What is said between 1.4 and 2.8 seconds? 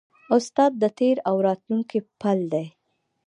راتلونکي پل دی.